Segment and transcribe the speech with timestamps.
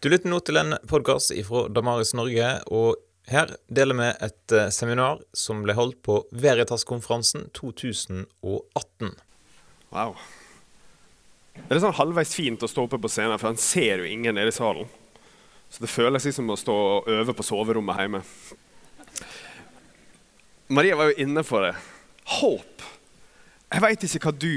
[0.00, 2.96] Du lytter nå til en podkast fra Damaris Norge, og
[3.28, 9.10] her deler vi et eh, seminar som ble holdt på Veritas-konferansen 2018.
[9.92, 10.14] Wow.
[11.58, 14.40] Det er sånn halvveis fint å stå oppe på scenen, for han ser jo ingen
[14.40, 14.88] nede i salen.
[15.68, 18.22] Så det føles liksom å stå og øve på soverommet hjemme.
[20.72, 21.74] Maria var jo inne for det.
[22.38, 22.86] Håp.
[23.68, 24.56] Jeg veit ikke hva du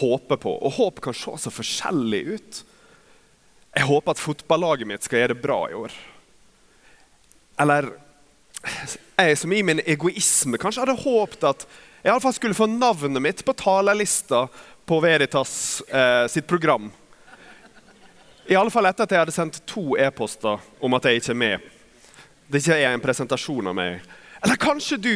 [0.00, 0.58] håper på.
[0.58, 2.62] Og håp kan se så forskjellig ut.
[3.76, 5.92] Jeg håper at fotballaget mitt skal gjøre det bra i år.
[7.60, 7.92] Eller
[9.20, 11.66] jeg som i min egoisme kanskje hadde håpet at
[12.00, 14.46] jeg i alle fall skulle få navnet mitt på talerlista
[14.88, 16.88] på Veritas eh, sitt program.
[18.48, 21.40] I alle fall etter at jeg hadde sendt to e-poster om at jeg ikke er
[21.42, 21.68] med.
[22.50, 24.00] Det ikke er en presentasjon av meg.
[24.40, 25.14] Eller kanskje du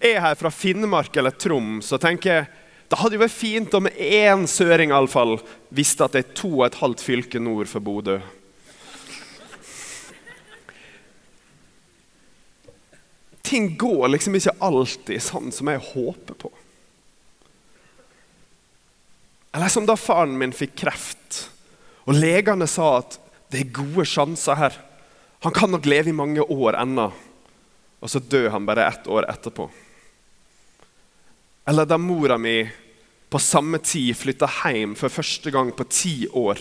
[0.00, 2.46] er her fra Finnmark eller Troms og tenker
[2.90, 5.36] det hadde jo vært fint om én søring iallfall
[5.70, 8.16] visste at det er to og et halvt fylke nord for Bodø.
[13.46, 16.50] Ting går liksom ikke alltid sånn som jeg håper på.
[19.54, 21.44] Eller som da faren min fikk kreft,
[22.06, 24.74] og legene sa at det er gode sjanser her.
[25.46, 27.06] Han kan nok leve i mange år ennå.
[28.00, 29.66] Og så dør han bare ett år etterpå.
[31.68, 32.62] Eller da mora mi
[33.30, 36.58] på samme tid flytta hjem for første gang på ti år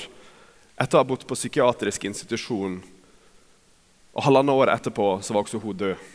[0.80, 2.78] etter å ha bodd på psykiatrisk institusjon.
[4.14, 6.08] Og halvannet år etterpå så var også hun død.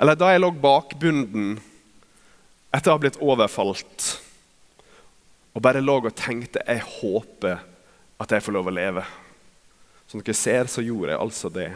[0.00, 1.54] Eller da jeg lå bakbunden
[2.72, 4.10] etter å ha blitt overfalt
[5.50, 7.58] og bare lå og tenkte jeg håper
[8.20, 9.02] at jeg får lov å leve.
[10.10, 11.70] Som dere ser, så gjorde jeg altså det.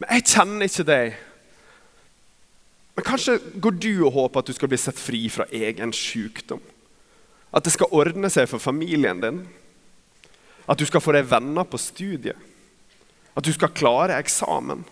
[0.00, 1.20] Men jeg kjenner ikke deg.
[2.96, 6.60] Men kanskje går du og håper at du skal bli sett fri fra egen sykdom.
[7.52, 9.42] At det skal ordne seg for familien din.
[10.68, 12.36] At du skal få deg venner på studiet.
[13.32, 14.84] At du skal klare eksamen.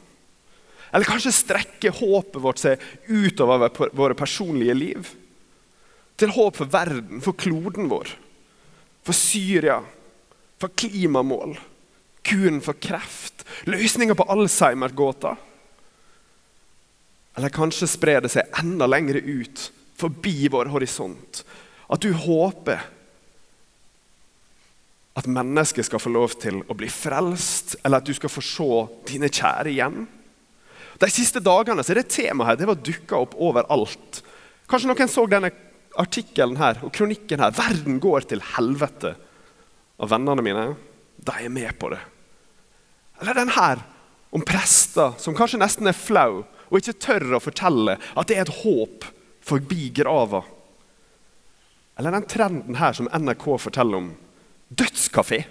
[0.91, 5.12] Eller kanskje strekke håpet vårt seg utover våre personlige liv.
[6.19, 8.10] Til håp for verden, for kloden vår,
[9.06, 9.78] for Syria,
[10.60, 11.55] for klimamål,
[12.27, 15.37] kuren for kreft, løsninger på Alzheimer-gåta.
[17.38, 19.66] Eller kanskje sprer det seg enda lenger ut,
[20.00, 21.42] forbi vår horisont.
[21.91, 22.82] At du håper
[25.18, 28.70] at mennesket skal få lov til å bli frelst, eller at du skal få se
[29.10, 30.04] dine kjære igjen.
[31.00, 34.20] De siste dagene så er det temaet her, det var dukka opp overalt.
[34.70, 35.50] Kanskje noen så denne
[35.98, 37.50] artikkelen her og kronikken her.
[37.50, 39.16] 'Verden går til helvete'.
[40.00, 40.66] Og vennene mine
[41.20, 42.00] de er med på det.
[43.20, 43.82] Eller den her
[44.32, 48.47] om prester som kanskje nesten er flau og ikke tør å fortelle at det er
[48.47, 49.06] et håp
[49.44, 50.44] forbi grava.
[51.98, 54.12] Eller den trenden her som NRK forteller om.
[54.70, 55.42] Dødskafé.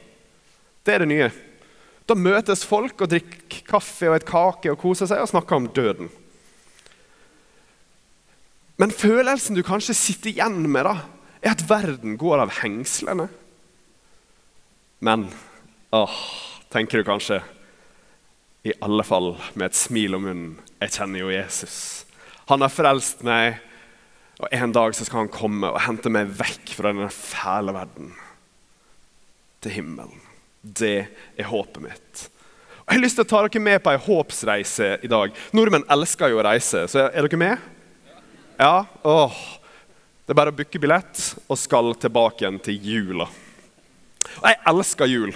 [0.84, 1.30] Det er det nye.
[2.10, 5.68] Da møtes folk og drikker kaffe og et kake og koser seg og snakker om
[5.76, 6.10] døden.
[8.80, 11.04] Men følelsen du kanskje sitter igjen med, da,
[11.44, 13.28] er at verden går av hengslene.
[15.04, 15.28] Men
[15.96, 16.16] åh,
[16.72, 17.42] tenker du kanskje,
[18.64, 21.78] i alle fall med et smil om munnen jeg kjenner jo Jesus.
[22.48, 23.60] Han har frelst meg,
[24.40, 28.14] og en dag så skal han komme og hente meg vekk fra denne fæle verden.
[29.60, 30.22] Til himmelen.
[30.64, 32.22] Det er håpet mitt.
[32.84, 35.36] Og Jeg har lyst til å ta dere med på ei håpsreise i dag.
[35.54, 37.68] Nordmenn elsker jo å reise, så er dere med?
[38.60, 38.88] Ja?
[39.04, 39.44] Åh.
[40.24, 43.28] Det er bare å booke billett og skal tilbake igjen til jula.
[44.40, 45.36] Og jeg elsker jul.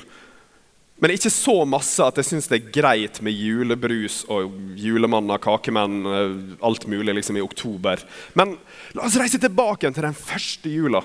[1.02, 6.00] Men ikke så masse at jeg syns det er greit med julebrus og julemanner, kakemenn,
[6.06, 8.04] eh, alt mulig liksom i oktober.
[8.38, 8.56] Men
[8.94, 11.02] la oss reise tilbake til den første jula,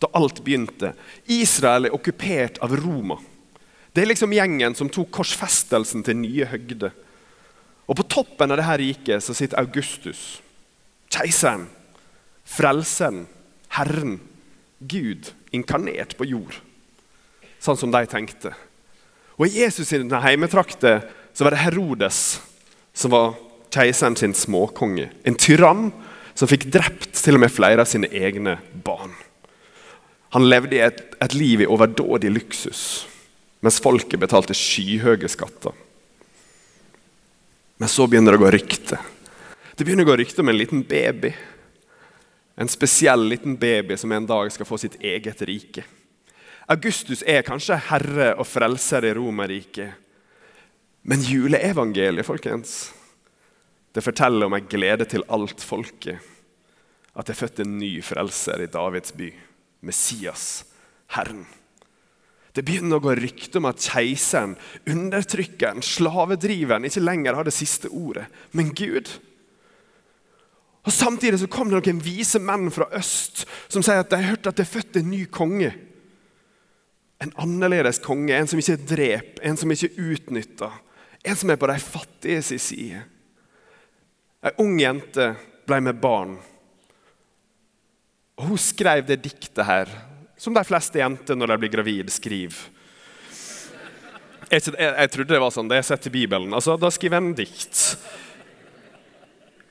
[0.00, 0.94] da alt begynte.
[1.26, 3.18] Israel er okkupert av Roma.
[3.94, 6.94] Det er liksom gjengen som tok korsfestelsen til nye høgder.
[7.86, 10.40] Og på toppen av dette riket så sitter Augustus,
[11.12, 11.68] keiseren,
[12.48, 13.26] frelseren,
[13.74, 14.16] Herren,
[14.80, 16.56] Gud, inkarnert på jord.
[17.62, 18.54] Sånn som de tenkte.
[19.38, 21.02] Og I Jesus sine heimetrakter
[21.34, 22.40] så var det Herodes
[22.94, 23.34] som var
[23.74, 25.08] keiseren sin småkonge.
[25.26, 25.88] En tyrann
[26.34, 29.14] som fikk drept til og med flere av sine egne barn.
[30.34, 33.06] Han levde et, et liv i overdådig luksus,
[33.62, 35.74] mens folket betalte skyhøye skatter.
[37.78, 38.98] Men så begynner det å gå rykte.
[39.74, 41.32] Det begynner å gå rykte om en liten baby.
[42.54, 45.82] En spesiell liten baby som en dag skal få sitt eget rike.
[46.70, 50.00] Augustus er kanskje herre og frelser i Romerriket.
[51.04, 52.92] Men juleevangeliet, folkens,
[53.92, 56.22] det forteller om ei glede til alt folket.
[57.14, 59.28] At det er født en ny frelser i Davids by.
[59.84, 60.64] Messias,
[61.12, 61.44] Herren.
[62.54, 64.54] Det begynner å gå rykter om at keiseren,
[64.88, 69.10] undertrykkeren, slavedriveren ikke lenger har det siste ordet, men Gud.
[70.84, 74.36] Og Samtidig så kom det noen vise menn fra øst som sier at de har
[74.36, 75.72] hørt at det er født en ny konge.
[77.22, 80.80] En annerledes konge, en som ikke dreper, en som ikke utnytter.
[81.24, 83.04] En som er på de fattige sin side.
[84.44, 85.30] Ei ung jente
[85.64, 86.34] ble med barn.
[88.36, 89.90] Og Hun skrev det diktet her,
[90.36, 92.58] som de fleste jenter når de blir gravid, skriver.
[94.50, 96.52] Jeg, jeg, jeg trodde det var sånn, det har sett i Bibelen.
[96.54, 97.80] Altså, Da skriver jeg en dikt.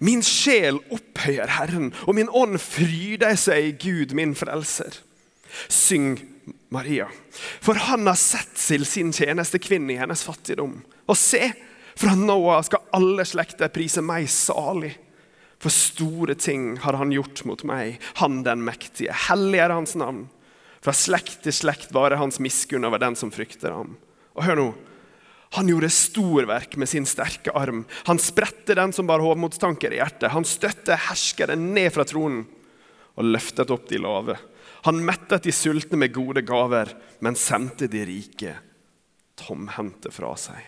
[0.04, 4.98] Min sjel opphøyer Herren, og min ånd fryder seg i Gud, min frelser.
[5.72, 6.18] Syng,
[6.74, 7.08] Maria,
[7.62, 10.80] for han har sett til sin tjenestekvinne i hennes fattigdom.
[11.08, 11.52] Og se,
[12.00, 14.96] fra nå av skal alle slekter prise meg salig.
[15.62, 19.14] For store ting har han gjort mot meg, han den mektige.
[19.30, 20.26] Hellig er hans navn.
[20.84, 23.94] Fra slekt til slekt varer hans miskunn over den som frykter ham.
[24.36, 24.68] Og hør nå.
[25.54, 27.84] Han gjorde storverk med sin sterke arm.
[28.10, 30.34] Han spredte den som bar hovmodstanker i hjertet.
[30.34, 32.48] Han støtte herskeren ned fra tronen
[33.16, 34.38] og løftet opp de lave.
[34.88, 36.92] Han mettet de sultne med gode gaver,
[37.24, 38.58] men sendte de rike
[39.40, 40.60] tomhendte fra seg.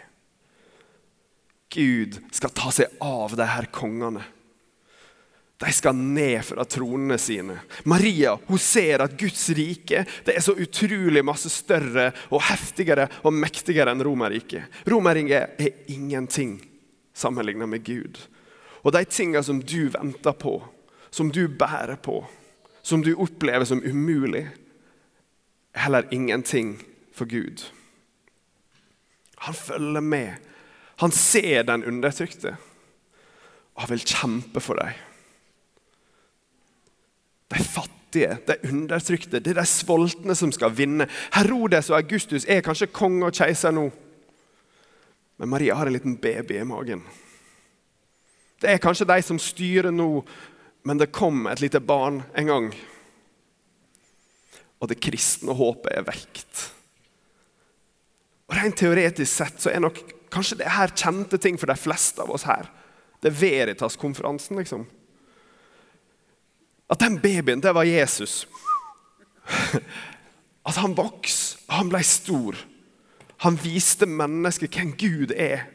[1.76, 4.24] Gud skal ta seg av de her kongene.
[5.60, 7.58] De skal ned fra tronene sine.
[7.88, 13.36] Maria hun ser at Guds rike det er så utrolig masse større og heftigere og
[13.36, 14.68] mektigere enn Romerriket.
[14.88, 16.58] Romerriket er ingenting
[17.16, 18.20] sammenlignet med Gud.
[18.84, 20.60] Og de tingene som du venter på,
[21.16, 22.20] som du bærer på,
[22.84, 24.50] som du opplever som umulig,
[25.74, 26.76] er heller ingenting
[27.16, 27.64] for Gud.
[29.38, 30.34] Han følger med.
[31.00, 32.56] Han ser den undertrykte,
[33.76, 34.92] og han vil kjempe for dem.
[37.52, 41.08] De fattige, de undertrykte, det er de sultne som skal vinne.
[41.36, 43.90] Herodes og Augustus er kanskje konge og keiser nå.
[45.38, 47.04] Men Maria har en liten baby i magen.
[48.62, 50.24] Det er kanskje de som styrer nå,
[50.86, 52.68] men det kom et lite barn en gang.
[54.78, 56.66] Og det kristne håpet er vekt.
[58.46, 59.98] Og Rent teoretisk sett så er nok
[60.34, 62.70] kanskje det her kjente ting for de fleste av oss her.
[63.24, 64.86] Det er Veritas-konferansen, liksom.
[66.92, 68.44] At den babyen, det var Jesus.
[70.70, 72.60] At han vokste, han ble stor.
[73.42, 75.66] Han viste mennesket hvem Gud er.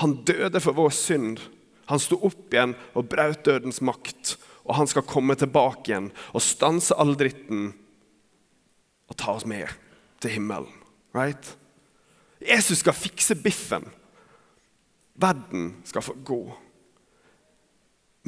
[0.00, 1.42] Han døde for vår synd.
[1.88, 4.36] Han sto opp igjen og brøt dødens makt.
[4.68, 7.70] Og han skal komme tilbake igjen og stanse all dritten
[9.08, 9.70] og ta oss med
[10.20, 10.72] til himmelen.
[11.16, 11.54] Right?
[12.44, 13.86] Jesus skal fikse biffen.
[15.18, 16.42] Verden skal få gå.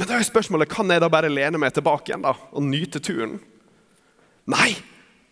[0.01, 3.03] Men da er spørsmålet, kan jeg da bare lene meg tilbake igjen da, og nyte
[3.05, 3.37] turen?
[4.49, 4.73] Nei,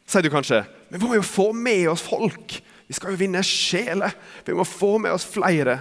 [0.05, 0.61] sier du kanskje.
[0.91, 2.59] Men vi må jo få med oss folk.
[2.89, 4.13] Vi skal jo vinne sjeler.
[4.45, 5.81] Vi må få med oss flere.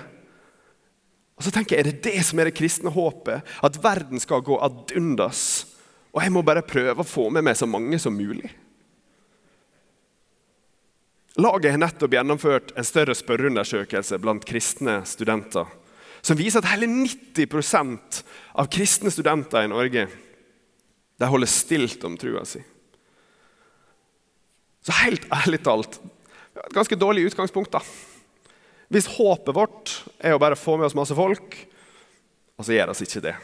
[1.37, 3.45] Og så tenker jeg, Er det det som er det kristne håpet?
[3.63, 5.67] At verden skal gå ad undas?
[6.13, 8.49] Og jeg må bare prøve å få med meg så mange som mulig?
[11.37, 15.69] Laget har nettopp gjennomført en større spørreundersøkelse blant kristne studenter
[16.27, 18.21] som viser at hele 90%
[18.59, 20.07] av kristne studenter i Norge
[21.17, 22.59] de holder stilt om trua si.
[24.85, 25.99] Så helt ærlig talt
[26.57, 27.71] et ganske dårlig utgangspunkt.
[27.71, 27.81] da.
[28.87, 31.57] Hvis håpet vårt er å bare få med oss masse folk,
[32.57, 33.35] og så gjør vi ikke det.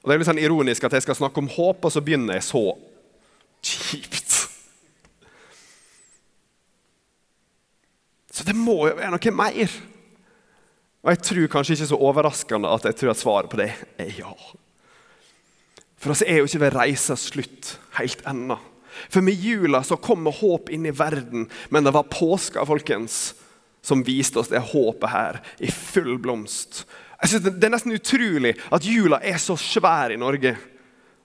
[0.00, 2.38] Og Det er litt sånn ironisk at jeg skal snakke om håp, og så begynner
[2.38, 2.64] jeg så
[3.60, 4.38] kjipt.
[8.30, 9.74] Så det må jo være noe mer.
[11.00, 14.12] Og jeg tror kanskje ikke så overraskende at jeg tror at svaret på det er
[14.20, 14.32] ja.
[16.00, 18.56] For oss er jo ikke ved reisas slutt helt ennå.
[19.12, 23.34] For med jula så kommer håp inn i verden, men det var påska folkens,
[23.82, 26.84] som viste oss det håpet her i full blomst.
[27.20, 30.56] Jeg synes Det er nesten utrolig at jula er så svær i Norge.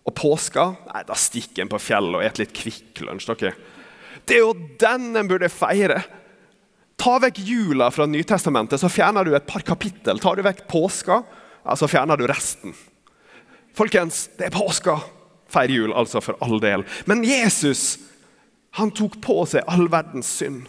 [0.05, 3.31] Og påska nei, da stikker en på fjellet og spiser litt Kvikk Lunsj.
[4.25, 6.03] Det er jo den en burde feire.
[7.01, 10.21] Ta vekk jula fra Nytestamentet, så fjerner du et par kapittel.
[10.21, 11.23] Tar du vekk påska,
[11.65, 12.75] ja, så fjerner du resten.
[13.75, 14.99] Folkens, det er påska.
[15.51, 16.85] Feir jul, altså, for all del.
[17.09, 17.97] Men Jesus
[18.75, 20.65] han tok på seg all verdens synd.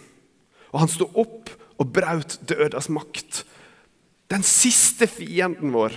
[0.71, 3.43] Og han sto opp og brøt dødas makt.
[4.31, 5.95] Den siste fienden vår,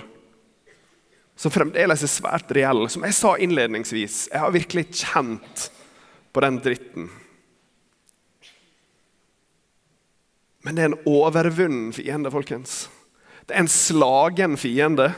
[1.40, 2.84] som fremdeles er svært reell.
[2.92, 5.66] Som jeg sa innledningsvis, jeg har virkelig kjent
[6.30, 7.08] på den dritten.
[10.60, 12.84] Men det er en overvunnen fiende, folkens.
[13.48, 15.08] Det er en slagen fiende.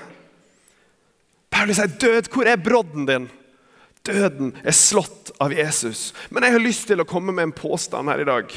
[1.53, 3.31] Paulus sier, 'Død, hvor er brodden din?'
[4.03, 6.11] Døden er slått av Jesus.
[6.31, 8.55] Men jeg har lyst til å komme med en påstand her i dag.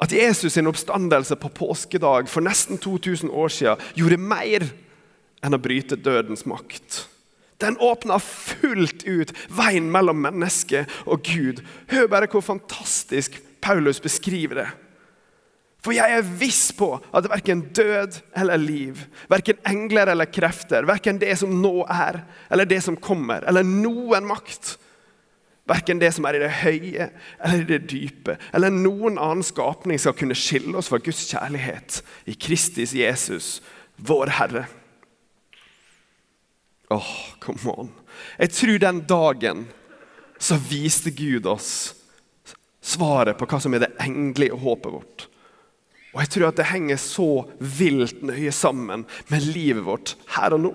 [0.00, 4.66] At Jesus' sin oppstandelse på påskedag for nesten 2000 år siden gjorde mer
[5.44, 7.06] enn å bryte dødens makt.
[7.60, 11.62] Den åpna fullt ut veien mellom menneske og Gud.
[11.88, 14.68] Hør bare hvor fantastisk Paulus beskriver det.
[15.86, 21.20] For jeg er viss på at verken død eller liv, verken engler eller krefter, verken
[21.22, 24.74] det som nå er, eller det som kommer, eller noen makt,
[25.66, 29.98] verken det som er i det høye eller i det dype, eller noen annen skapning
[30.00, 33.60] skal kunne skille oss fra Guds kjærlighet i Kristis Jesus,
[33.96, 34.66] vår Herre.
[36.90, 37.94] Åh, oh, come on.
[38.38, 39.66] Jeg tror den dagen
[40.38, 41.70] så viste Gud oss
[42.86, 45.26] svaret på hva som er det engelige håpet vårt.
[46.14, 50.62] Og jeg tror at det henger så vilt nøye sammen med livet vårt her og
[50.62, 50.70] nå.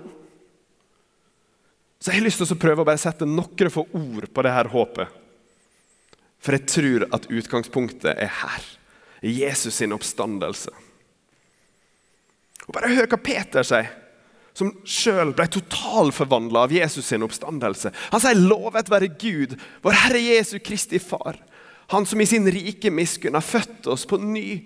[2.02, 4.50] Så jeg har lyst til å prøve å bare sette noen få ord på det
[4.50, 5.18] her håpet.
[6.42, 8.64] For jeg tror at utgangspunktet er her.
[9.22, 10.72] Jesus sin oppstandelse.
[12.66, 13.92] Og Bare hør hva Peter sier,
[14.52, 17.92] som sjøl ble totalforvandla av Jesus sin oppstandelse.
[18.10, 21.38] Han sier 'Lovet være Gud, vår Herre Jesu Kristi Far'.
[21.94, 24.62] Han som i sin rike miskunn har født oss på ny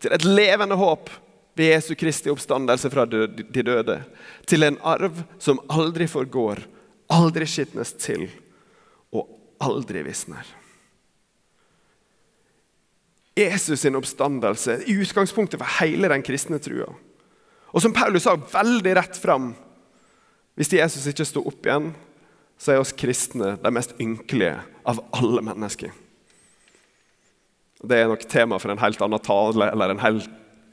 [0.00, 1.10] til et levende håp
[1.54, 4.02] ved Jesu Kristi oppstandelse fra de døde.
[4.46, 6.58] Til en arv som aldri forgår,
[7.12, 8.26] aldri skitnes til
[9.12, 9.28] og
[9.62, 10.46] aldri visner.
[13.38, 16.90] Jesus sin oppstandelse er utgangspunktet for hele den kristne trua.
[17.72, 19.54] Og som Paulus sa veldig rett fram
[20.52, 21.94] Hvis Jesus ikke sto opp igjen,
[22.60, 25.88] så er oss kristne de mest ynkelige av alle mennesker.
[27.80, 30.20] Det er nok tema for en helt annen tale eller en hel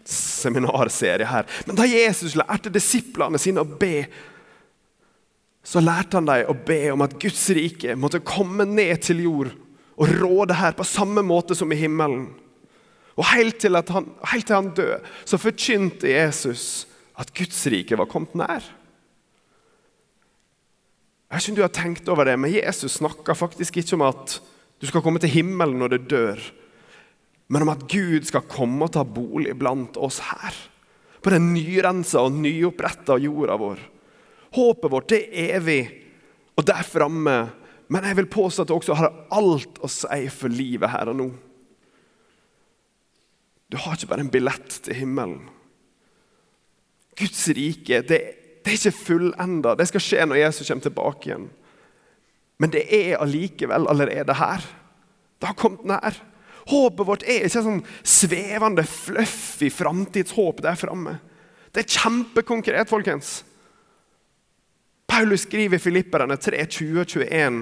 [0.10, 1.48] seminarserie her.
[1.65, 4.03] Men da Jesus lærte disiplene sine å be,
[5.66, 9.51] så lærte han dem å be om at Guds rike måtte komme ned til jord
[10.00, 12.30] og råde her på samme måte som i himmelen.
[13.20, 16.88] Og Helt til, han, helt til han døde, så forkynte Jesus
[17.20, 18.63] at Guds rike var kommet nær.
[21.30, 24.08] Jeg vet ikke om du har tenkt over det, men Jesus snakker faktisk ikke om
[24.08, 24.39] at
[24.80, 26.48] du skal komme til himmelen når du dør
[27.50, 30.54] men om at Gud skal komme og ta bolig blant oss her.
[31.20, 33.82] På den nyrensa og nyoppretta jorda vår.
[34.56, 35.82] Håpet vårt det er evig
[36.58, 37.38] og der framme.
[37.89, 41.18] Men jeg vil påstå at det også har alt å si for livet her og
[41.18, 41.29] nå.
[43.70, 45.48] Du har ikke bare en billett til himmelen.
[47.20, 48.20] Guds rike det,
[48.63, 49.75] det er ikke fullenda.
[49.77, 51.48] Det skal skje når Jesus kommer tilbake igjen.
[52.60, 54.65] Men det er allikevel allerede her.
[55.39, 56.18] Det har kommet nær.
[56.70, 61.18] Håpet vårt er ikke sånn svevende, fluffy framtidshåp der framme.
[61.74, 63.39] Det er kjempekonkret, folkens.
[65.20, 67.56] Paulus skriver i Filipperne 3, 20 og 21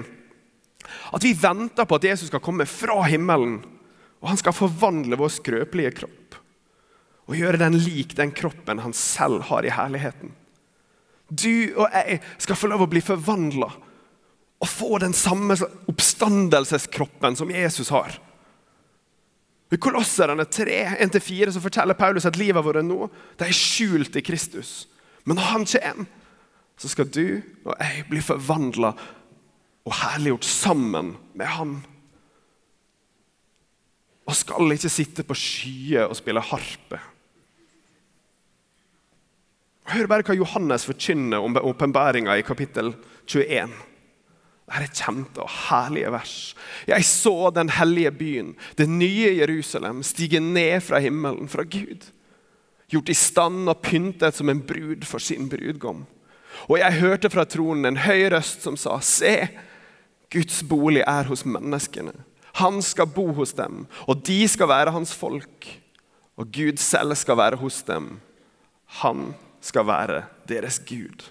[1.16, 3.56] at vi venter på at Jesus skal komme fra himmelen,
[4.22, 6.36] og han skal forvandle vår skrøpelige kropp
[7.26, 10.30] og gjøre den lik den kroppen han selv har i herligheten.
[11.26, 13.72] Du og jeg skal få lov å bli forvandla
[14.62, 15.56] og få den samme
[15.90, 18.20] oppstandelseskroppen som Jesus har.
[19.74, 20.78] I Kolosserne 3,
[21.10, 24.86] 1-4 så forteller Paulus at livet vårt nå det er skjult i Kristus.
[25.26, 26.14] Men når han kommer,
[26.78, 28.92] så skal du og jeg bli forvandla
[29.88, 31.76] og herliggjort sammen med han.
[34.28, 37.00] Og skal ikke sitte på skyer og spille harpe.
[39.88, 42.92] Hør bare hva Johannes forkynner om åpenbæringa i kapittel
[43.24, 43.72] 21.
[44.68, 46.34] Dette er kjente og herlige vers.
[46.90, 52.04] Jeg så den hellige byen, det nye Jerusalem, stige ned fra himmelen, fra Gud.
[52.92, 56.04] Gjort i stand og pyntet som en brud for sin brudgom.
[56.68, 59.48] Og jeg hørte fra tronen en høy røst som sa, Se,
[60.32, 62.12] Guds bolig er hos menneskene.
[62.58, 65.68] Han skal bo hos dem, og de skal være hans folk.
[66.38, 68.18] Og Gud selv skal være hos dem.
[69.02, 69.32] Han
[69.64, 71.28] skal være deres Gud.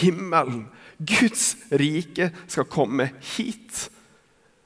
[0.00, 0.66] Himmelen
[0.98, 3.88] Guds rike skal komme hit.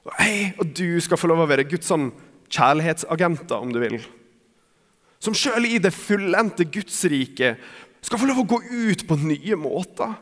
[0.08, 2.10] Og jeg og du skal få lov å være Guds sånn
[2.52, 3.98] kjærlighetsagenter, om du vil.
[5.20, 7.56] Som sjøl i det fullendte Guds rike
[8.00, 10.14] skal få lov å gå ut på nye måter.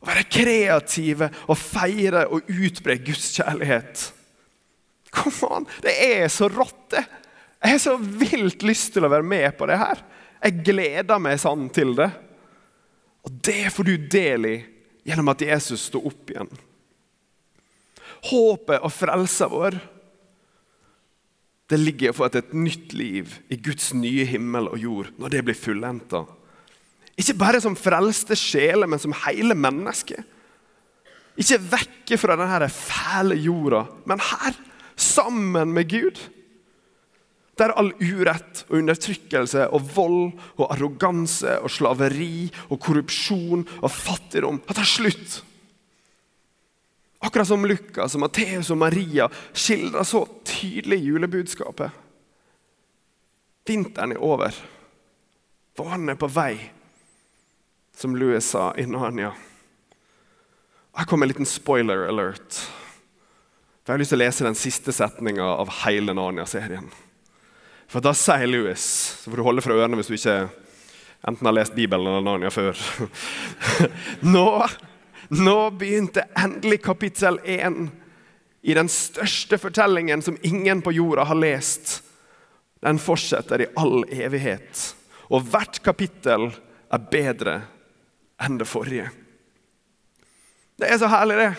[0.00, 4.06] Å være kreative og feire og utbre Guds kjærlighet.
[5.10, 7.04] Kom an, Det er så rått, det!
[7.60, 9.98] Jeg har så vilt lyst til å være med på det her.
[10.40, 12.08] Jeg gleder meg sånn til det.
[13.28, 14.56] Og det får du del i
[15.04, 16.48] gjennom at Jesus sto opp igjen.
[18.30, 19.76] Håpet og frelsa vår
[21.70, 25.34] det ligger i å få et nytt liv i Guds nye himmel og jord når
[25.36, 26.24] det blir fullenda.
[27.18, 30.22] Ikke bare som frelste sjeler, men som hele mennesket.
[31.40, 34.56] Ikke vekke fra denne fæle jorda, men her,
[34.96, 36.20] sammen med Gud.
[37.60, 44.62] Der all urett og undertrykkelse og vold og arroganse og slaveri og korrupsjon og fattigdom
[44.68, 45.40] har tatt slutt.
[47.20, 51.92] Akkurat som Lukas og Matteus og Maria skildrer så tydelig julebudskapet.
[53.68, 54.56] Vinteren er over.
[55.78, 56.56] Våren er på vei,
[58.00, 59.32] som Louis sa i Narnia.
[60.96, 62.54] Her kommer en liten spoiler alert.
[63.84, 66.86] For Jeg har lyst til å lese den siste setninga av hele Narnia-serien.
[67.90, 70.36] For Da sier Louis Så får du holde fra ørene hvis du ikke
[71.28, 72.78] enten har lest Bibelen eller Narnia før.
[74.34, 74.46] Nå,
[75.28, 77.82] nå begynte endelig kapittel 1
[78.62, 81.98] i den største fortellingen som ingen på jorda har lest.
[82.80, 84.86] Den fortsetter i all evighet.
[85.28, 86.48] Og hvert kapittel
[86.88, 87.58] er bedre
[88.40, 89.10] enn det forrige.
[90.80, 91.50] Det er så herlig, det.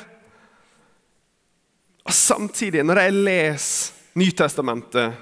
[2.09, 5.13] Og samtidig, når jeg leser Nytestamentet,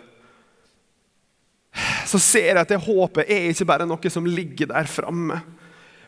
[2.10, 5.38] så ser jeg at det håpet er ikke bare noe som ligger der framme,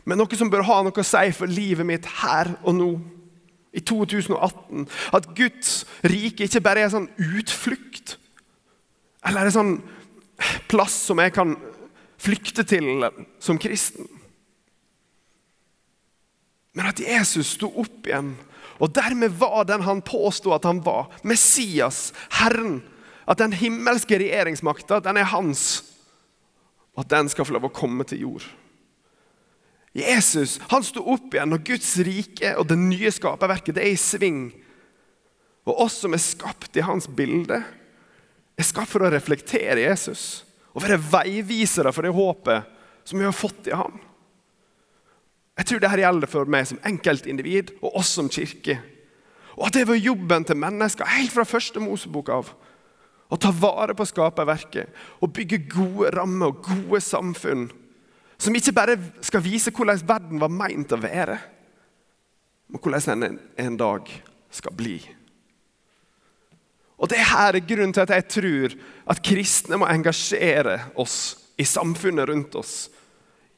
[0.02, 2.92] men noe som bør ha noe å si for livet mitt her og nå.
[3.72, 4.82] I 2018.
[5.16, 8.18] At Guds rike ikke bare er en sånn utflukt.
[9.24, 9.76] Eller en sånn
[10.68, 11.54] plass som jeg kan
[12.20, 13.06] flykte til
[13.40, 14.10] som kristen.
[16.78, 18.36] Men at Jesus sto opp igjen,
[18.82, 21.12] og dermed var den han påsto at han var.
[21.28, 22.10] Messias,
[22.40, 22.80] Herren.
[23.30, 25.84] At den himmelske regjeringsmakta, den er hans.
[26.96, 28.48] Og at den skal få lov å komme til jord.
[29.96, 34.00] Jesus han sto opp igjen, og Guds rike og det nye skaperverket det er i
[34.00, 34.46] sving.
[35.68, 37.60] Og oss som er skapt i hans bilde,
[38.58, 40.44] er skapt for å reflektere Jesus.
[40.72, 44.00] Og være veivisere for det håpet som vi har fått i ham.
[45.62, 48.80] Jeg tror dette gjelder for meg som enkeltindivid og oss som kirke.
[49.60, 52.48] Og at det var jobben til mennesker helt fra første Mosebok av.
[53.30, 54.90] Å ta vare på skaperverket
[55.22, 57.68] og bygge gode rammer og gode samfunn.
[58.42, 61.36] Som ikke bare skal vise hvordan verden var meint å være,
[62.74, 64.10] men hvordan den en dag
[64.50, 64.96] skal bli.
[66.98, 68.74] Og Det her er grunnen til at jeg tror
[69.14, 72.90] at kristne må engasjere oss i samfunnet rundt oss.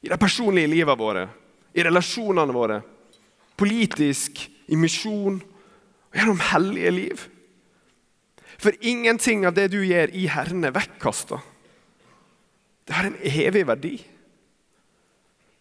[0.04, 1.30] I det personlige livet våre
[1.74, 2.82] i relasjonene våre,
[3.60, 7.24] politisk, i misjon og gjennom hellige liv.
[8.62, 11.42] For ingenting av det du gjør i Herren, er vekkasta.
[12.88, 13.96] Det har en evig verdi.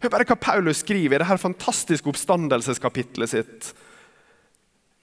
[0.03, 3.73] Hør bare hva Paulus skriver i dette fantastiske oppstandelseskapitlet sitt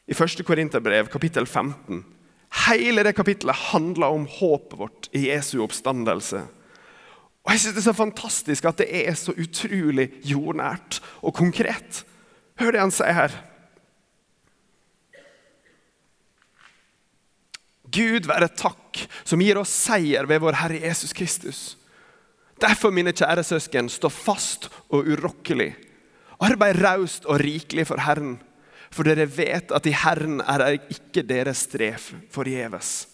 [0.09, 0.41] i 1.
[0.43, 2.01] Korinterbrev, kapittel 15.
[2.65, 6.41] Hele det kapittelet handler om håpet vårt i Jesu oppstandelse.
[7.49, 12.03] Og jeg synes Det er så fantastisk at det er så utrolig jordnært og konkret.
[12.61, 13.33] Hør det han sier her.
[17.89, 21.73] Gud være takk, som gir oss seier ved vår Herre Jesus Kristus.
[22.61, 25.71] Derfor, mine kjære søsken, stå fast og urokkelig.
[26.37, 28.37] Arbeid raust og rikelig for Herren,
[28.93, 33.07] for dere vet at i Herren er ikke deres strev forgjeves.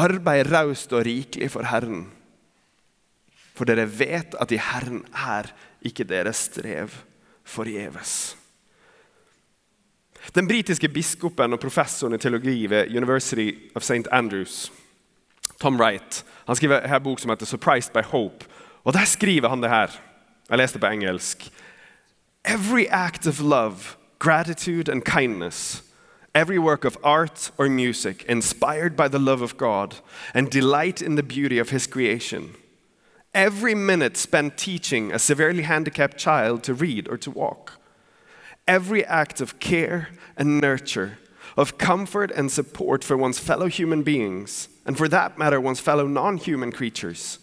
[0.00, 2.06] Arbeid raust og rikelig for Herren,
[3.56, 5.48] for dere vet at i Herren er
[5.86, 6.92] ikke deres strev
[7.46, 8.36] forgjeves.
[10.34, 14.08] Den britiske biskopen og professoren i teologi ved University of St.
[14.12, 14.72] Andrews,
[15.60, 18.46] Tom Wright, han skriver en bok som heter 'Surprised by Hope'.
[18.84, 20.00] Og Der skriver han det her.
[20.50, 21.50] Jeg leste på engelsk.
[22.44, 25.82] Every act of love, gratitude and kindness
[26.36, 29.94] every work of art or music inspired by the love of God
[30.34, 32.54] and delight in the beauty of His creation
[33.36, 37.78] every minute spent teaching a severely handicapped child to read or to walk,
[38.66, 41.18] every act of care and nurture,
[41.54, 46.06] of comfort and support for one's fellow human beings, and for that matter, one's fellow
[46.06, 47.38] non human creatures.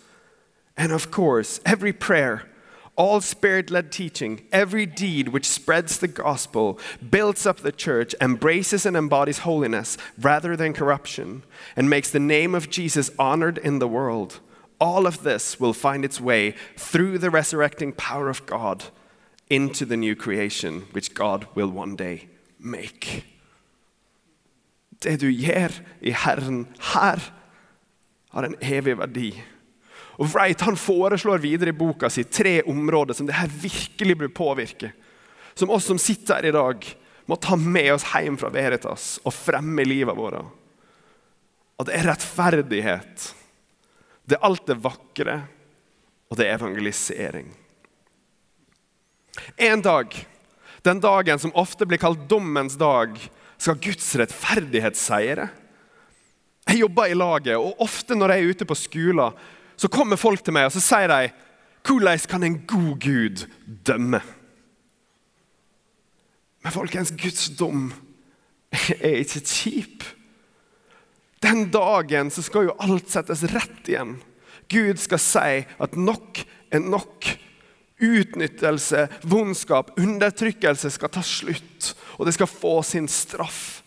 [0.75, 2.49] And of course, every prayer,
[2.95, 8.87] all spirit led teaching, every deed which spreads the gospel, builds up the church, embraces
[8.87, 11.43] and embodies holiness rather than corruption,
[11.75, 14.39] and makes the name of Jesus honored in the world
[14.83, 18.83] all of this will find its way through the resurrecting power of God
[19.49, 22.27] into the new creation which God will one day
[22.59, 23.23] make.
[24.99, 27.19] Det du gjør i Herren her,
[28.33, 29.29] har en evig verdi.
[30.17, 34.31] Og Wright han foreslår videre i boka si tre områder som det her virkelig bør
[34.35, 34.91] påvirke.
[35.55, 36.87] Som oss som sitter her i dag,
[37.25, 40.43] må ta med oss hjem fra Veritas og fremme livet vårt.
[41.79, 43.31] Og det er rettferdighet
[44.27, 45.41] det er alt det vakre,
[46.31, 47.49] og det er evangelisering.
[49.57, 50.27] En dag
[50.83, 53.15] Den dagen som ofte blir kalt dommens dag,
[53.55, 55.45] skal Guds rettferdighet seire.
[56.67, 59.37] Jeg jobber i laget, og ofte når jeg er ute på skolen,
[59.79, 61.31] så kommer folk til meg og så sier de,
[61.87, 63.47] 'Hvordan kan en god Gud
[63.87, 64.21] dømme?'
[66.63, 67.93] Men folkens, Guds dom
[68.71, 70.03] er ikke kjip.
[71.43, 74.15] Den dagen så skal jo alt settes rett igjen.
[74.71, 77.27] Gud skal si at nok er nok.
[78.03, 83.83] Utnyttelse, vondskap, undertrykkelse skal ta slutt, og det skal få sin straff.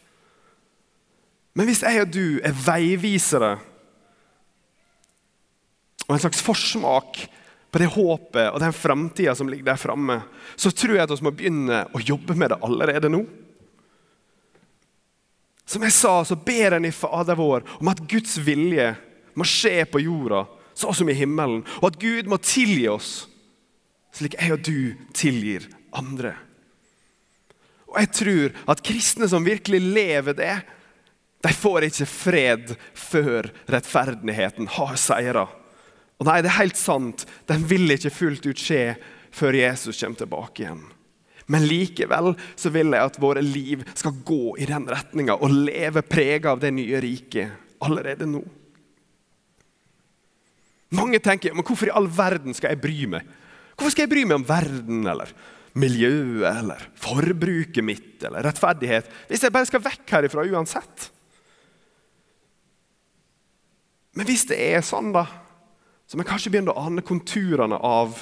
[1.57, 3.57] Men hvis jeg og du er veivisere
[6.07, 7.25] og en slags forsmak
[7.73, 10.21] på det håpet og den framtida som ligger der framme,
[10.55, 13.25] så tror jeg at vi må begynne å jobbe med det allerede nå.
[15.67, 18.93] Som jeg sa, så ber en i Fader vår om at Guds vilje
[19.37, 20.45] må skje på jorda,
[20.79, 23.27] sånn som i himmelen, og at Gud må tilgi oss,
[24.15, 26.37] slik jeg og du tilgir andre.
[27.91, 30.55] Og jeg tror at kristne som virkelig lever det,
[31.45, 35.47] de får ikke fred før rettferdigheten har seira.
[36.17, 38.97] Og nei, det er helt sant, den vil ikke fullt ut skje
[39.37, 40.85] før Jesus kommer tilbake igjen.
[41.53, 46.03] Men likevel så vil jeg at våre liv skal gå i den retninga og leve
[46.07, 48.43] prega av det nye riket allerede nå.
[50.97, 53.27] Mange tenker men hvorfor i all verden skal jeg bry meg?
[53.77, 55.33] Hvorfor skal jeg bry meg om verden eller
[55.77, 61.11] miljøet eller forbruket mitt eller rettferdighet hvis jeg bare skal vekk herifra uansett?
[64.17, 65.27] Men hvis det er sånn, da,
[66.09, 68.17] så må jeg kanskje begynne å ane konturene av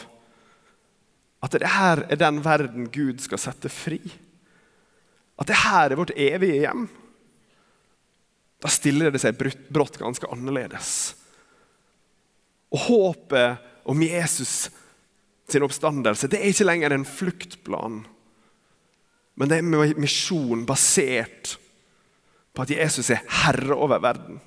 [1.44, 4.00] at det her er den verden Gud skal sette fri.
[5.40, 6.86] At det her er vårt evige hjem.
[8.62, 10.88] Da stiller det seg brått ganske annerledes.
[12.72, 14.70] Og håpet om Jesus
[15.50, 18.00] sin oppstandelse det er ikke lenger en fluktplan.
[19.34, 21.56] Men det er en misjon basert
[22.54, 24.38] på at Jesus er herre over verden.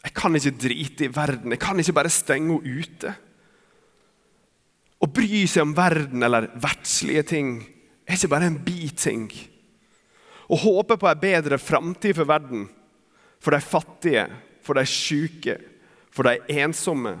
[0.00, 1.52] Jeg kan ikke drite i verden.
[1.52, 3.12] Jeg kan ikke bare stenge henne ute.
[5.00, 7.54] Å bry seg om verden eller verdslige ting
[8.04, 9.28] er ikke bare en biting.
[10.50, 12.66] Å håpe på en bedre framtid for verden,
[13.40, 14.26] for de fattige,
[14.66, 15.56] for de syke,
[16.12, 17.14] for de ensomme,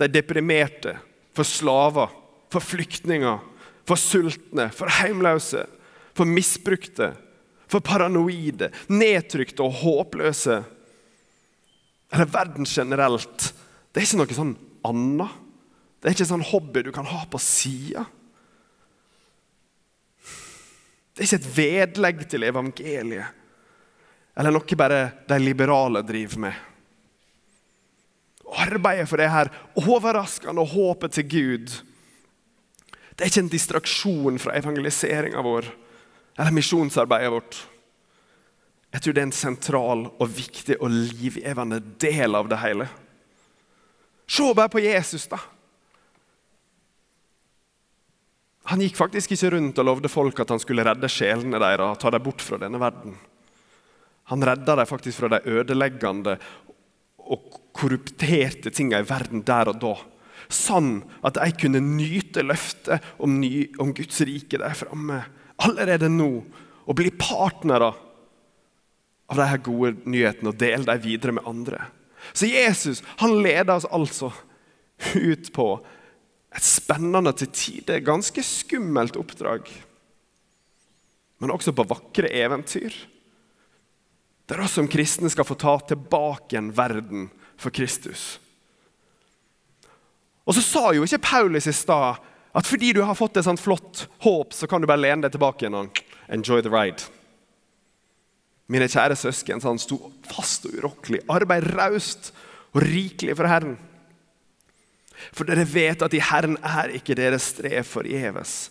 [0.00, 0.96] de deprimerte,
[1.36, 2.10] for slaver,
[2.50, 3.38] for flyktninger,
[3.86, 5.62] for sultne, for heimløse,
[6.16, 7.12] for misbrukte,
[7.70, 10.58] for paranoide, nedtrykte og håpløse
[12.10, 13.52] eller verden generelt,
[13.90, 15.46] det er ikke noe sånn annet.
[16.00, 18.06] Det er ikke en sånn hobby du kan ha på sida.
[21.12, 23.36] Det er ikke et vedlegg til evangeliet
[24.40, 26.54] eller noe bare de liberale driver med.
[28.62, 31.74] Arbeidet for det her overraskende håpet til Gud
[33.20, 35.66] det er ikke en distraksjon fra evangeliseringa vår
[36.40, 37.58] eller misjonsarbeidet vårt.
[38.94, 42.86] Jeg tror det er en sentral og viktig og livgivende del av det hele.
[44.24, 45.36] Se bare på Jesus, da.
[48.70, 51.98] Han gikk faktisk ikke rundt og lovde folk at han skulle redde sjelene deres og
[51.98, 53.16] ta dem bort fra denne verden.
[54.30, 56.36] Han redda dem faktisk fra de ødeleggende
[57.30, 59.94] og korrupterte tingene i verden der og da.
[60.50, 65.24] Sånn at de kunne nyte løftet om, ny, om Guds rike der framme
[65.66, 66.30] allerede nå.
[66.86, 67.90] Og bli partnere
[69.30, 71.88] av de her gode nyhetene og dele dem videre med andre.
[72.34, 74.30] Så Jesus han leder oss altså
[75.14, 75.68] ut på
[76.50, 79.68] et spennende, til tider ganske skummelt oppdrag.
[81.40, 82.94] Men også på vakre eventyr.
[84.50, 87.28] Der oss som kristne skal få ta tilbake en verden
[87.60, 88.40] for Kristus.
[90.42, 92.18] Og så sa jo ikke Paulus i stad
[92.50, 95.36] at fordi du har fått et sånt flott håp, så kan du bare lene deg
[95.36, 96.00] tilbake igjen og
[96.34, 97.06] enjoy the ride.
[98.70, 99.98] Mine kjære søsken, så han sto
[100.30, 101.22] fast og urokkelig.
[101.30, 102.32] Arbeid raust
[102.74, 103.76] og rikelig for Herren.
[105.32, 108.70] For dere vet at i Herren er ikke deres strev forgjeves.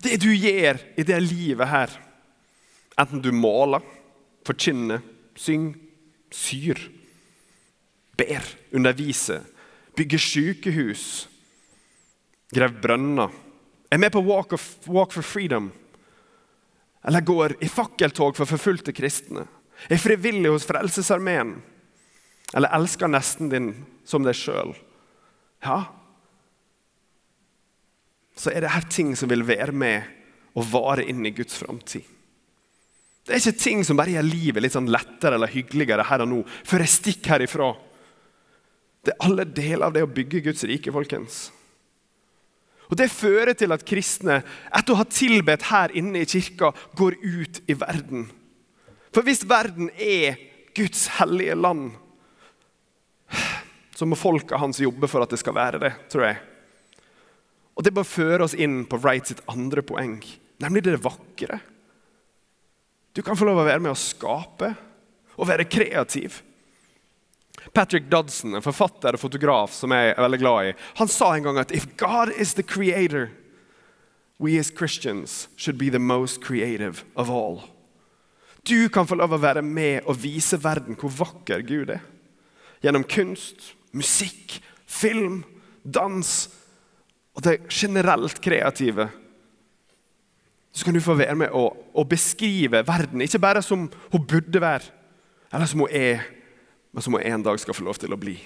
[0.00, 1.92] Det du gjør i det livet her,
[3.00, 3.84] enten du måler,
[4.46, 5.02] forkynner,
[5.36, 5.76] synger,
[6.30, 6.78] syr,
[8.16, 9.44] ber, underviser,
[9.96, 11.04] bygger sykehus,
[12.54, 13.32] graver brønner,
[13.90, 15.70] er med på Walk, of, Walk for Freedom
[17.06, 19.46] eller går i fakkeltog for forfulgte kristne,
[19.88, 21.54] er frivillig hos Frelsesarmeen,
[22.52, 23.70] eller elsker nesten din
[24.04, 24.74] som deg sjøl,
[25.64, 25.80] ja,
[28.40, 30.06] så er det her ting som vil være med
[30.56, 32.06] og vare inn i Guds framtid.
[33.26, 36.30] Det er ikke ting som bare gjør livet litt sånn lettere eller hyggeligere her og
[36.30, 37.68] nå, før jeg stikker herifra.
[39.04, 41.48] Det er alle deler av det å bygge Guds rike, folkens.
[42.90, 44.40] Og Det fører til at kristne,
[44.74, 48.26] etter å ha tilbedt her inne i kirka, går ut i verden.
[49.14, 50.40] For hvis verden er
[50.74, 51.92] Guds hellige land,
[54.00, 56.36] så må folka hans jobbe for at det skal være det, tror jeg.
[57.76, 60.22] Og Det bør føre oss inn på Wright sitt andre poeng,
[60.64, 61.58] nemlig det vakre.
[63.12, 64.70] Du kan få lov å være med å skape
[65.36, 66.38] og være kreativ.
[67.76, 71.50] Patrick Dodson, en forfatter og fotograf som jeg er veldig glad i, han sa en
[71.50, 73.28] gang at if God is the creator,
[74.40, 77.60] we as Christians should be the most creative of all.
[78.64, 82.00] Du kan få lov å være med og vise verden hvor vakker Gud er.
[82.80, 85.42] Gjennom kunst, musikk, film,
[85.82, 86.48] dans
[87.36, 89.08] og det generelt kreative.
[90.72, 94.92] Så kan du få være med å, beskrive verden, ikke bare som hun burde være,
[95.50, 96.22] eller som hun er,
[96.90, 98.36] men som hun en dag skal få lov til å bli.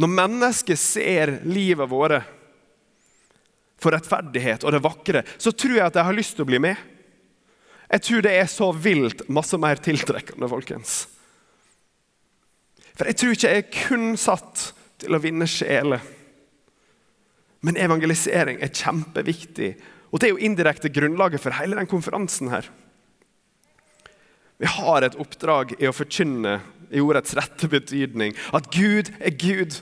[0.00, 2.24] Når mennesket ser livet våre
[3.78, 6.58] for rettferdighet og det vakre, så tror jeg at de har lyst til å bli
[6.62, 6.78] med.
[7.92, 11.04] Jeg tror det er så vilt masse mer tiltrekkende, folkens.
[12.94, 14.68] For jeg tror ikke jeg er kun satt
[15.02, 16.02] til å vinne sjeler.
[17.64, 19.72] Men evangelisering er kjempeviktig,
[20.12, 22.68] og det er jo indirekte grunnlaget for hele den konferansen her.
[24.62, 26.58] Vi har et oppdrag i å forkynne
[26.94, 29.80] i ordets rette betydning at Gud er Gud.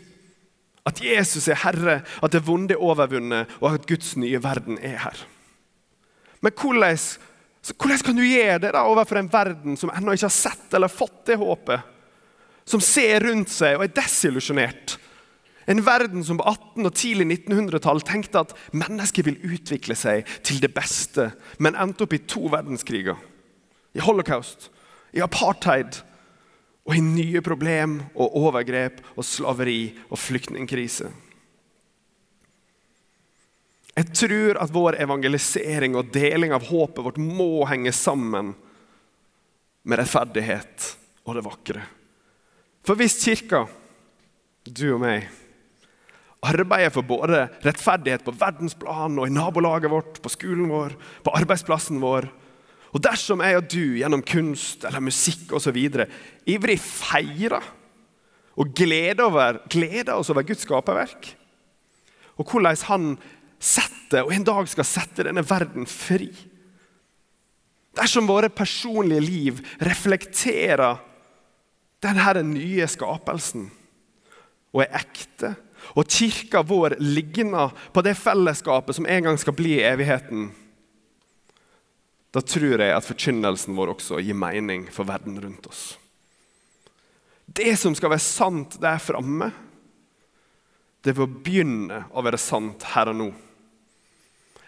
[0.89, 4.97] At Jesus er Herre, at det vonde er overvunnet, og at Guds nye verden er
[5.05, 5.21] her.
[6.43, 6.99] Men hvordan,
[7.77, 10.91] hvordan kan du gjøre det da overfor en verden som ennå ikke har sett eller
[10.91, 11.92] fått det håpet?
[12.65, 14.99] Som ser rundt seg og er desillusjonert?
[15.71, 20.59] En verden som på 18- og tidlig 1900-tall tenkte at mennesket vil utvikle seg til
[20.63, 21.31] det beste,
[21.63, 23.19] men endte opp i to verdenskriger.
[23.95, 24.71] I holocaust,
[25.15, 26.01] i apartheid
[26.89, 31.13] og i nye problem og overgrep og slaveri og flyktningkrise.
[33.93, 38.55] Jeg tror at vår evangelisering og deling av håpet vårt må henge sammen
[39.85, 40.95] med rettferdighet
[41.29, 41.83] og det vakre.
[42.83, 43.65] For hvis Kirka,
[44.67, 45.29] du og meg,
[46.43, 52.01] arbeider for både rettferdighet på verdensplan og i nabolaget vårt, på skolen vår, på arbeidsplassen
[52.03, 52.27] vår.
[52.93, 55.79] Og dersom jeg og du gjennom kunst eller musikk osv.
[56.51, 57.63] ivrig feirer
[58.53, 61.31] og gleder, over, gleder oss over Guds skaperverk,
[62.37, 63.07] og hvordan han
[63.63, 66.33] setter og en dag skal sette denne verden fri
[67.93, 70.97] Dersom våre personlige liv reflekterer
[72.03, 73.69] denne nye skapelsen
[74.73, 75.55] og er ekte
[75.99, 80.51] og kirka vår ligner på det fellesskapet som en gang skal bli i evigheten,
[82.33, 85.83] da tror jeg at forkynnelsen vår også gir mening for verden rundt oss.
[87.45, 89.51] Det som skal være sant der framme,
[91.05, 93.29] det vil begynne å være sant her og nå.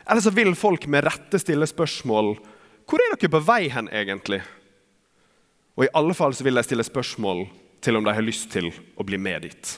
[0.05, 2.35] Eller så vil folk med rette stille spørsmål
[2.85, 4.43] hvor er dere på vei hen egentlig?
[5.75, 7.47] Og i alle fall så vil de stille spørsmål
[7.85, 9.75] til om de har lyst til å bli med dit.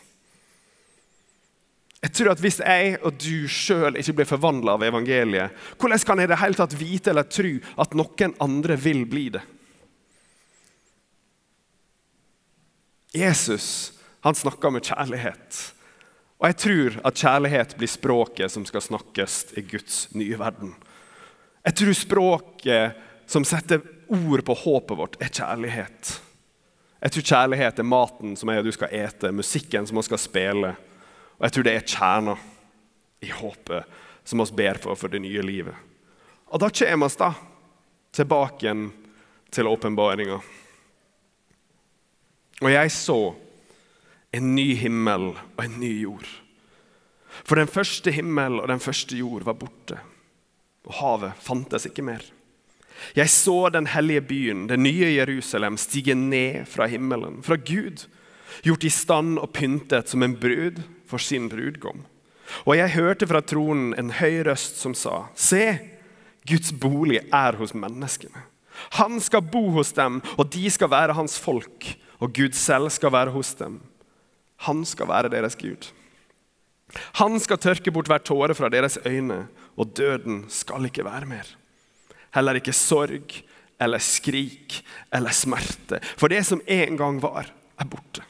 [2.05, 6.21] Jeg tror at Hvis jeg og du sjøl ikke blir forvandla av evangeliet, hvordan kan
[6.23, 9.43] jeg det hele tatt vite eller tro at noen andre vil bli det?
[13.17, 15.59] Jesus han snakker med kjærlighet.
[16.37, 20.75] Og jeg tror at kjærlighet blir språket som skal snakkes i Guds nye verden.
[21.65, 26.13] Jeg tror språket som setter ord på håpet vårt, er kjærlighet.
[27.03, 30.21] Jeg tror kjærlighet er maten som jeg og du skal ete, musikken som vi skal
[30.21, 30.73] spille.
[31.37, 32.37] Og jeg tror det er kjerna
[33.27, 35.75] i håpet som vi ber for for det nye livet.
[36.51, 37.33] Og da kommer vi da
[38.17, 38.87] tilbake igjen
[39.53, 40.39] til åpenbaringa.
[42.63, 43.21] Og jeg så
[44.37, 46.29] en ny himmel og en ny jord.
[47.45, 49.99] For den første himmel og den første jord var borte,
[50.87, 52.25] og havet fantes ikke mer.
[53.17, 58.07] Jeg så den hellige byen, det nye Jerusalem, stige ned fra himmelen, fra Gud,
[58.65, 62.05] gjort i stand og pyntet som en brud for sin brudgom.
[62.65, 65.79] Og jeg hørte fra tronen en høy røst som sa, Se,
[66.47, 68.45] Guds bolig er hos menneskene.
[69.01, 71.89] Han skal bo hos dem, og de skal være hans folk,
[72.21, 73.81] og Gud selv skal være hos dem.
[74.69, 75.91] Han skal være deres Gud.
[77.19, 81.49] Han skal tørke bort hver tåre fra deres øyne, og døden skal ikke være mer.
[82.37, 83.35] Heller ikke sorg
[83.81, 84.79] eller skrik
[85.13, 88.25] eller smerte, for det som en gang var, er borte.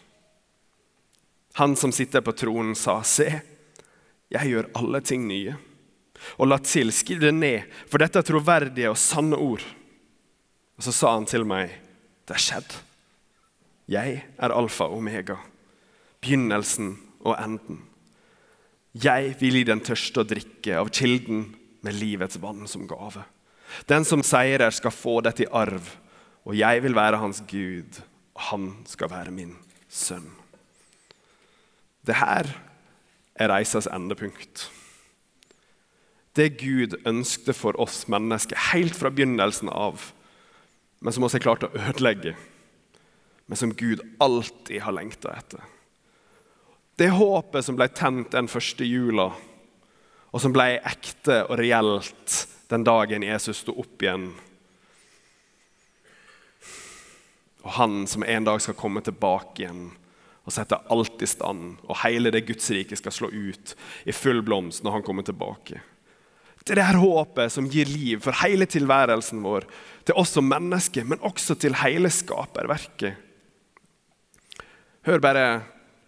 [1.57, 3.29] Han som sitter på tronen, sa, Se,
[4.29, 5.55] jeg gjør alle ting nye.
[6.41, 9.65] Og la til, skriv det ned, for dette er troverdige og sanne ord.
[10.77, 11.73] Og så sa han til meg,
[12.27, 12.75] det er skjedd.
[13.89, 15.39] Jeg er alfa og omega,
[16.21, 17.85] begynnelsen og enden.
[18.97, 21.47] Jeg vil gi den tørste å drikke av kilden
[21.87, 23.23] med livets vann som gave.
[23.89, 25.89] Den som seirer, skal få dette i arv,
[26.47, 28.01] og jeg vil være hans Gud,
[28.37, 29.57] og han skal være min
[29.89, 30.29] sønn.
[32.07, 32.49] Det her
[33.35, 34.69] er reisas endepunkt.
[36.37, 40.13] Det Gud ønskte for oss mennesker helt fra begynnelsen av,
[41.01, 42.37] men som vi har klart å ødelegge,
[43.47, 45.63] men som Gud alltid har lengta etter.
[46.97, 49.31] Det håpet som ble tent den første jula,
[50.33, 52.37] og som ble ekte og reelt
[52.69, 54.31] den dagen Jesus sto opp igjen.
[57.67, 59.89] Og han som en dag skal komme tilbake igjen
[60.47, 63.75] og sette alt i stand, og hele det Guds rike skal slå ut
[64.07, 65.81] i full blomst når han kommer tilbake.
[66.67, 69.69] Er det her håpet som gir liv for hele tilværelsen vår,
[70.07, 73.15] til oss som mennesker, men også til hele skaperverket.
[75.07, 75.45] Hør bare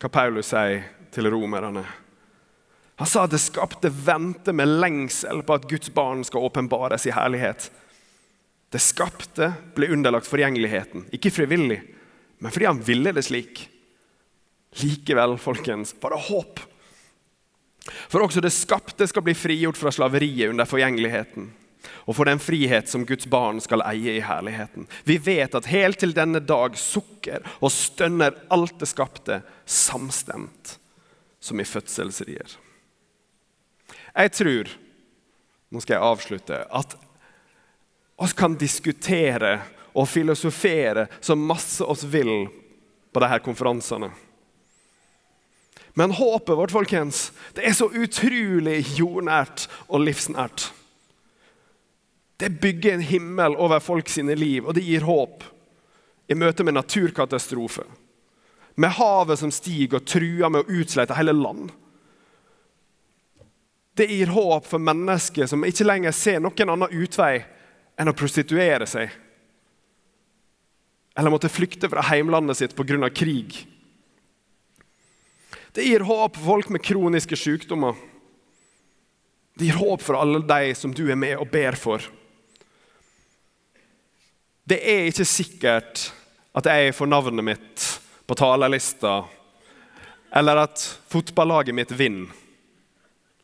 [0.03, 0.83] hva Paulus sier
[1.15, 1.85] til romerne.
[2.99, 7.15] Han sa at det skapte vente med lengsel på at Guds barn skal åpenbares i
[7.15, 7.69] herlighet.
[8.75, 11.79] Det skapte ble underlagt forgjengeligheten, ikke frivillig,
[12.43, 13.63] men fordi han ville det slik.
[14.83, 16.61] Likevel, folkens, var det håp.
[18.11, 21.49] For også det skapte skal bli frigjort fra slaveriet under forgjengeligheten
[22.09, 24.87] og for den frihet som Guds barn skal eie i herligheten.
[25.05, 30.79] Vi vet at helt til denne dag sukker og stønner alt det skapte samstemt,
[31.41, 32.57] som i fødselsrier.
[34.15, 34.71] Jeg tror,
[35.69, 36.97] nå skal jeg avslutte, at
[38.19, 39.59] vi kan diskutere
[39.99, 42.49] og filosofere så masse oss vil
[43.13, 44.11] på disse konferansene.
[45.99, 50.69] Men håpet vårt folkens, det er så utrolig jordnært og livsnært.
[52.39, 55.43] Det bygger en himmel over folk sine liv, og det gir håp
[56.31, 57.83] i møte med naturkatastrofe.
[58.79, 61.73] Med havet som stiger og truer med å utslette hele land.
[63.99, 67.41] Det gir håp for mennesker som ikke lenger ser noen annen utvei
[67.99, 69.11] enn å prostituere seg.
[71.19, 73.11] Eller måtte flykte fra heimlandet sitt pga.
[73.11, 73.67] krig.
[75.75, 77.99] Det gir håp for folk med kroniske sykdommer.
[79.59, 81.99] Det gir håp for alle de som du er med og ber for.
[84.63, 86.13] Det er ikke sikkert
[86.55, 87.93] at jeg får navnet mitt
[88.31, 89.25] på talerlista,
[90.31, 92.31] eller at fotballaget mitt vinner,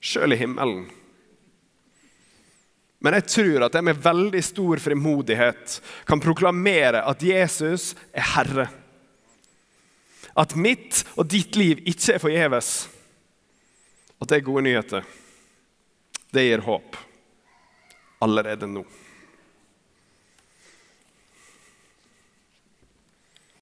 [0.05, 0.85] sjøl i himmelen.
[3.05, 8.69] Men jeg tror at jeg med veldig stor frimodighet kan proklamere at Jesus er Herre.
[10.35, 12.71] At mitt og ditt liv ikke er forgjeves.
[14.21, 15.05] At det er gode nyheter.
[16.33, 16.97] Det gir håp
[18.25, 18.87] allerede nå.